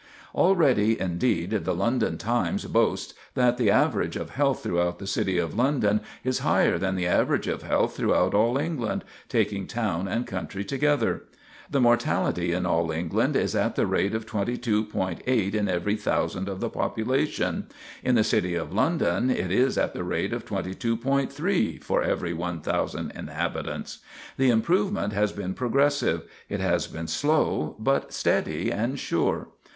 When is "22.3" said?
20.45-21.83